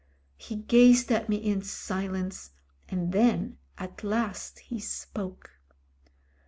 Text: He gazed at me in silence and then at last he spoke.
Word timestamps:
He 0.35 0.55
gazed 0.55 1.11
at 1.11 1.29
me 1.29 1.35
in 1.35 1.61
silence 1.61 2.49
and 2.89 3.11
then 3.11 3.59
at 3.77 4.03
last 4.03 4.57
he 4.57 4.79
spoke. 4.79 5.59